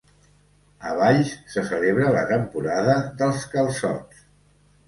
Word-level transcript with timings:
A 0.91 0.93
Valls 0.99 1.35
se 1.55 1.63
celebra 1.73 2.09
la 2.17 2.25
temporada 2.33 2.97
dels 3.21 3.47
calçots 3.55 4.29